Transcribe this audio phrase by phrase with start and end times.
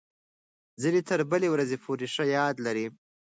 [0.81, 2.85] ځینې تر بلې ورځې پورې ښه یاد لري.